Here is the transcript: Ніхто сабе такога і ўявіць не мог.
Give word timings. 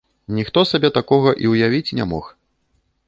Ніхто 0.37 0.63
сабе 0.69 0.89
такога 0.97 1.33
і 1.45 1.53
ўявіць 1.53 1.95
не 2.01 2.09
мог. 2.15 2.25